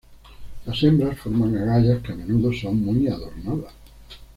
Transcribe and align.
Las 0.65 0.81
hembras 0.81 1.19
forman 1.19 1.55
agallas 1.55 2.01
que 2.01 2.11
a 2.11 2.15
menudo 2.15 2.51
son 2.51 2.83
muy 2.83 3.07
adornadas. 3.07 3.71